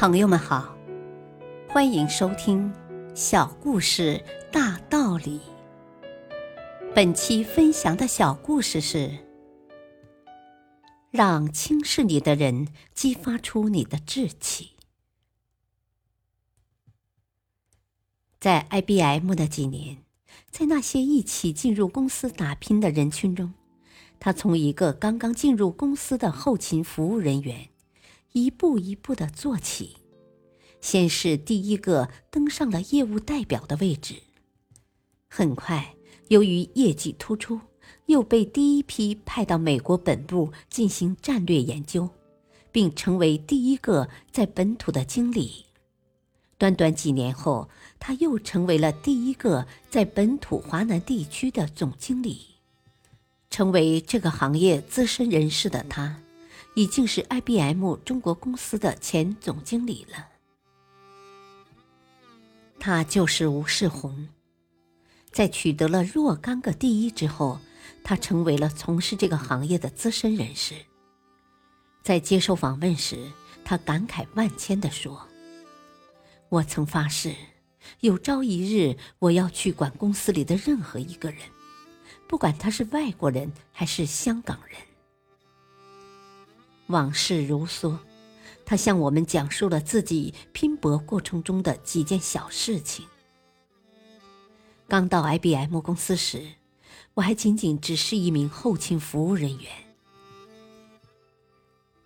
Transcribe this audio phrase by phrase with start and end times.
[0.00, 0.78] 朋友们好，
[1.68, 2.72] 欢迎收听
[3.16, 5.40] 《小故事大道理》。
[6.94, 9.18] 本期分享的小故事是：
[11.10, 14.76] 让轻视你的人激发出你的志气。
[18.38, 20.04] 在 IBM 的几年，
[20.48, 23.52] 在那些一起进入公司打拼的人群中，
[24.20, 27.70] 他从一个刚刚进入公司的后勤服务人员。
[28.44, 29.96] 一步一步的做起，
[30.80, 34.14] 先是第一个登上了业务代表的位置。
[35.28, 35.94] 很快，
[36.28, 37.60] 由于业绩突出，
[38.06, 42.08] 又被第一批派到美国本部进行战略研究，
[42.72, 45.66] 并成为第一个在本土的经理。
[46.56, 47.68] 短短几年后，
[48.00, 52.46] 他又成为了第一个在本土华南地区的总经理。
[53.50, 56.20] 成为这个行业资深人士的他。
[56.78, 60.28] 已经是 IBM 中国公司的前总经理了。
[62.78, 64.28] 他就是吴世宏，
[65.32, 67.58] 在取得了若干个第一之后，
[68.04, 70.76] 他成为了从事这个行业的资深人士。
[72.04, 73.28] 在接受访问时，
[73.64, 75.26] 他感慨万千地说
[76.48, 77.34] ：“我曾发誓，
[78.02, 81.40] 有朝一日我要去管公司里的任何一个人，
[82.28, 84.78] 不管他是外国人还是香港人。”
[86.88, 87.96] 往事如梭，
[88.64, 93.06] 他向我们讲述了自己拼搏过程中的几件小事情。
[94.86, 96.42] 刚到 IBM 公司时，
[97.14, 99.70] 我还仅仅只是一名后勤服务人员。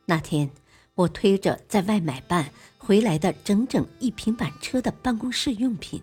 [0.05, 0.51] 那天，
[0.97, 6.03] 我推着在外买办回来的整整一平板车的办公室用品，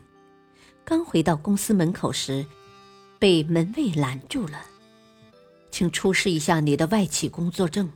[0.85, 2.45] 刚回到公司门口时，
[3.19, 4.61] 被门卫拦住了，
[5.69, 7.91] 请出示一下你的外企工作证。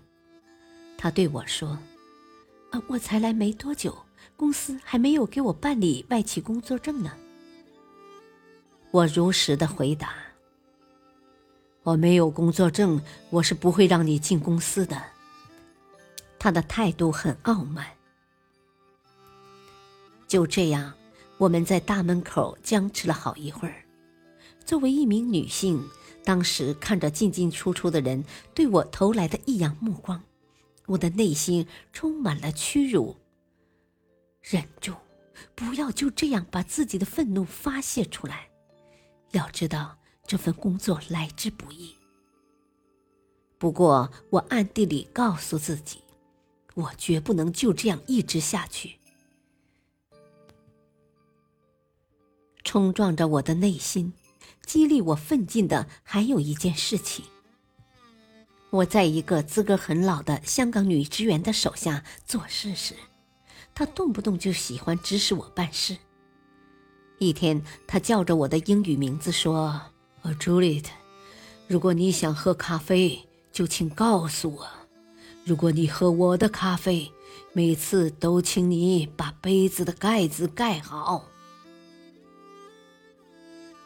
[1.04, 1.78] 他对我说
[2.72, 3.94] ：“啊，我才来没多久，
[4.38, 7.12] 公司还没有给我办理外企工作证呢。”
[8.90, 10.14] 我如实的回答
[11.84, 13.02] ：“我没有工作证，
[13.32, 15.04] 我是不会让你进公司的。”
[16.40, 17.86] 他的态度很傲慢。
[20.26, 20.94] 就这样，
[21.38, 23.84] 我们在大门口僵持了好一会儿。
[24.64, 25.86] 作为一名女性，
[26.24, 28.24] 当时看着进进出出的人
[28.54, 30.24] 对我投来的异样目光。
[30.88, 33.16] 我的内心充满了屈辱。
[34.42, 34.96] 忍住，
[35.56, 38.50] 不要就这样把自己的愤怒发泄出来。
[39.32, 41.96] 要知道，这份工作来之不易。
[43.58, 46.02] 不过，我暗地里告诉自己，
[46.76, 49.00] 我绝不能就这样一直下去。
[52.66, 54.14] 冲撞着我的内心，
[54.66, 57.24] 激励我奋进的还有一件事情。
[58.74, 62.96] 我在一个资格很老的香港女职员的手下做事时，
[63.76, 65.96] 她动不动就喜欢指使我办事。
[67.20, 69.80] 一天，她叫着我的英语名字说
[70.24, 70.86] ：“呃，Juliet，
[71.68, 74.68] 如果你想喝咖啡，就请告诉我。
[75.46, 77.12] 如果你喝我的咖啡，
[77.52, 81.30] 每次都请你把杯子的盖子盖好。”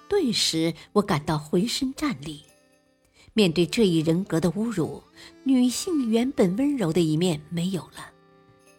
[0.07, 2.43] 顿时，我感到浑身战栗。
[3.37, 5.03] 面对这一人格的侮辱，
[5.43, 8.09] 女性原本温柔的一面没有了，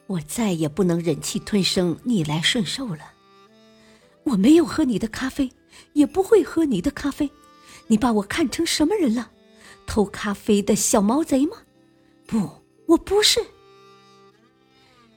[0.08, 3.12] 我再也不能忍气吞声、逆来顺受了。
[4.24, 5.52] 我没有喝你的咖啡，
[5.92, 7.30] 也不会喝你的咖啡。
[7.86, 9.30] 你把我看成什么人了？
[9.86, 11.58] 偷咖啡的小毛贼吗？
[12.26, 12.50] 不，
[12.86, 13.38] 我不是。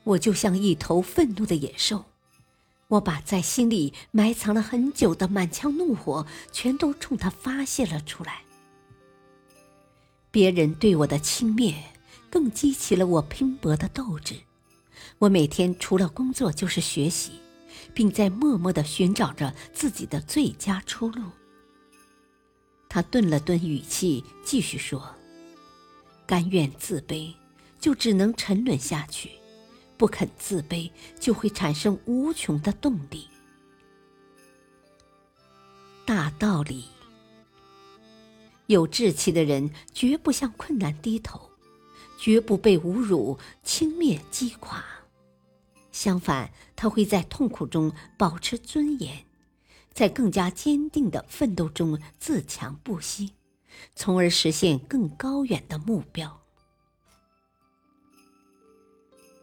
[0.04, 2.06] 我就像一头愤怒的野兽，
[2.90, 8.44] 我把在心里埋藏了很久的满腔怒火，全都冲他发泄了出来。
[10.32, 11.76] 别人对我的轻蔑，
[12.30, 14.36] 更激起了我拼搏的斗志。
[15.20, 17.34] 我每天除了工作就是学习，
[17.94, 21.26] 并在默默的寻找着自己的最佳出路。
[22.88, 25.14] 他顿了顿语气，继续说
[26.26, 27.34] ：“甘愿自卑，
[27.78, 29.30] 就只能沉沦下去；
[29.98, 30.90] 不肯自卑，
[31.20, 33.28] 就会产生无穷的动力。”
[36.08, 36.86] 大道理。
[38.72, 41.52] 有志气的人绝不向困难低头，
[42.18, 44.84] 绝不被侮辱、轻蔑击垮。
[45.92, 49.26] 相反，他会在痛苦中保持尊严，
[49.94, 53.34] 在更加坚定的奋斗中自强不息，
[53.94, 56.40] 从而实现更高远的目标。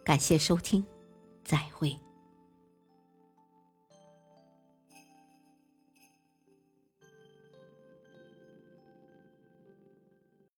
[0.02, 0.82] 感谢收听，
[1.44, 1.94] 再会。